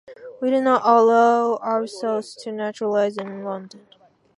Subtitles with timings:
[0.41, 3.85] We do not allow ourselves to naturalize in London.